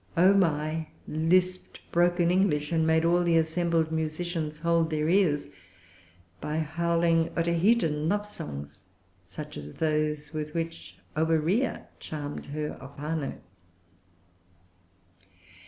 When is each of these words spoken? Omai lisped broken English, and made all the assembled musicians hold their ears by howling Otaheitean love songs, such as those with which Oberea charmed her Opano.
Omai 0.17 0.87
lisped 1.07 1.79
broken 1.91 2.31
English, 2.31 2.71
and 2.71 2.87
made 2.87 3.05
all 3.05 3.23
the 3.23 3.37
assembled 3.37 3.91
musicians 3.91 4.57
hold 4.57 4.89
their 4.89 5.07
ears 5.07 5.49
by 6.39 6.57
howling 6.57 7.29
Otaheitean 7.37 8.09
love 8.09 8.25
songs, 8.25 8.85
such 9.27 9.57
as 9.57 9.73
those 9.73 10.33
with 10.33 10.55
which 10.55 10.97
Oberea 11.15 11.85
charmed 11.99 12.47
her 12.47 12.79
Opano. 12.81 13.41